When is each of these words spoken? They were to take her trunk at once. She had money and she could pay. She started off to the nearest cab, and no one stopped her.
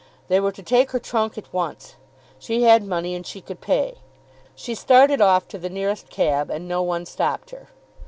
They 0.29 0.39
were 0.39 0.51
to 0.53 0.63
take 0.63 0.89
her 0.93 0.99
trunk 0.99 1.37
at 1.37 1.53
once. 1.53 1.93
She 2.39 2.63
had 2.63 2.81
money 2.87 3.13
and 3.13 3.23
she 3.23 3.39
could 3.39 3.61
pay. 3.61 3.99
She 4.55 4.73
started 4.73 5.21
off 5.21 5.47
to 5.49 5.59
the 5.59 5.69
nearest 5.69 6.09
cab, 6.09 6.49
and 6.49 6.67
no 6.67 6.81
one 6.81 7.05
stopped 7.05 7.51
her. 7.51 7.67